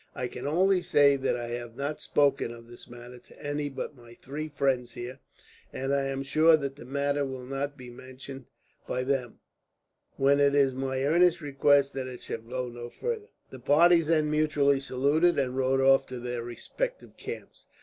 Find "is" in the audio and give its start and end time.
10.55-10.73